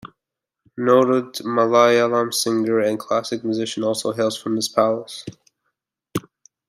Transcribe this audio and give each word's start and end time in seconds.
Noted 0.79 1.45
Malayalam 1.45 2.33
singer 2.33 2.79
and 2.79 2.97
classical 2.99 3.45
musician 3.45 3.83
also 3.83 4.11
hails 4.11 4.35
from 4.35 4.55
this 4.55 4.67
palace. 4.67 5.23